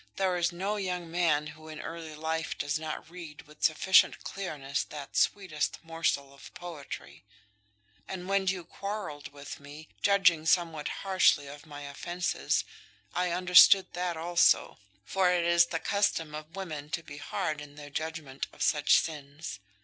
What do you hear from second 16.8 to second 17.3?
to be